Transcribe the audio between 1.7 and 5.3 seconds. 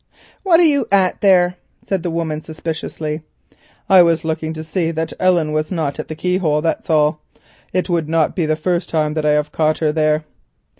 said the woman suspiciously. "I was just looking to see that